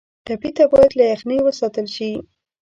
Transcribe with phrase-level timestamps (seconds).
[0.25, 2.11] ټپي ته باید له یخنۍ وساتل شي.